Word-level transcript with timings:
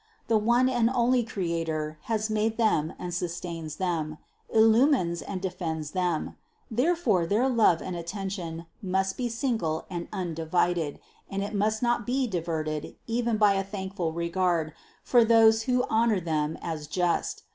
The 0.27 0.37
one 0.39 0.67
and 0.67 0.89
only 0.89 1.21
Creator 1.23 1.99
has 2.05 2.27
made 2.27 2.57
them 2.57 2.91
and 2.97 3.13
sustains 3.13 3.75
them, 3.75 4.17
illu 4.51 4.89
mines 4.89 5.21
and 5.21 5.39
defends 5.39 5.91
them; 5.91 6.37
therefore 6.71 7.27
their 7.27 7.47
love 7.47 7.83
and 7.83 7.95
attention 7.95 8.65
must 8.81 9.15
be 9.15 9.29
single 9.29 9.85
and 9.91 10.07
undivided, 10.11 10.99
and 11.29 11.43
it 11.43 11.53
must 11.53 11.83
not 11.83 12.07
be 12.07 12.25
diverted 12.25 12.95
even 13.05 13.37
by 13.37 13.53
a 13.53 13.63
thankful 13.63 14.11
regard 14.11 14.73
for 15.03 15.23
those 15.23 15.61
who 15.69 15.85
honor 15.87 16.19
them 16.19 16.57
as 16.63 16.87
just. 16.87 17.43